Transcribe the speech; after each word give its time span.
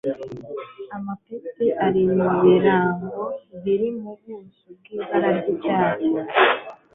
amapeti 0.95 1.65
ari 1.85 2.01
mu 2.15 2.29
birango 2.43 3.19
biri 3.61 3.87
mu 4.01 4.11
buso 4.21 4.67
bw'ibara 4.77 5.27
ry'icyatsi 5.37 6.09